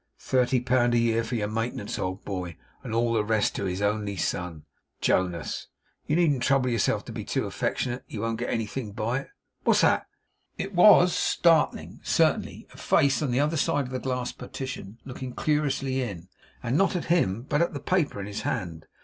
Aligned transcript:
Thirty 0.17 0.59
pound 0.59 0.95
a 0.95 0.97
year 0.97 1.23
for 1.23 1.35
your 1.35 1.47
maintenance, 1.47 1.99
old 1.99 2.25
boy, 2.25 2.57
and 2.81 2.91
all 2.91 3.13
the 3.13 3.23
rest 3.23 3.53
to 3.55 3.65
his 3.65 3.83
only 3.83 4.15
son, 4.15 4.65
Jonas. 4.99 5.67
You 6.07 6.15
needn't 6.15 6.41
trouble 6.41 6.71
yourself 6.71 7.05
to 7.05 7.11
be 7.11 7.23
too 7.23 7.45
affectionate. 7.45 8.03
You 8.07 8.21
won't 8.21 8.39
get 8.39 8.49
anything 8.49 8.93
by 8.93 9.19
it. 9.19 9.29
What's 9.63 9.81
that?' 9.81 10.07
It 10.57 10.73
WAS 10.73 11.15
startling, 11.15 11.99
certainly. 12.01 12.65
A 12.73 12.77
face 12.77 13.21
on 13.21 13.29
the 13.29 13.39
other 13.41 13.57
side 13.57 13.85
of 13.85 13.91
the 13.91 13.99
glass 13.99 14.31
partition 14.31 14.97
looking 15.05 15.35
curiously 15.35 16.01
in; 16.01 16.29
and 16.63 16.75
not 16.75 16.95
at 16.95 17.05
him 17.13 17.43
but 17.43 17.61
at 17.61 17.73
the 17.75 17.79
paper 17.79 18.19
in 18.19 18.25
his 18.25 18.41
hand. 18.41 18.87